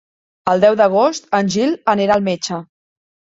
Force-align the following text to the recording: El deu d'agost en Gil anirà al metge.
El 0.53 0.63
deu 0.63 0.77
d'agost 0.79 1.29
en 1.41 1.51
Gil 1.57 1.77
anirà 1.95 2.17
al 2.17 2.27
metge. 2.31 2.59